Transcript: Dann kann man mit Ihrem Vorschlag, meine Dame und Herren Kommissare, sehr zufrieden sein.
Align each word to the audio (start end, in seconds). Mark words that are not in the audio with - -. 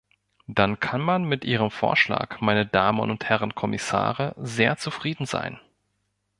Dann 0.47 0.79
kann 0.79 0.99
man 0.99 1.25
mit 1.25 1.45
Ihrem 1.45 1.69
Vorschlag, 1.69 2.41
meine 2.41 2.65
Dame 2.65 3.03
und 3.03 3.29
Herren 3.29 3.53
Kommissare, 3.53 4.33
sehr 4.39 4.77
zufrieden 4.77 5.27
sein. 5.27 5.59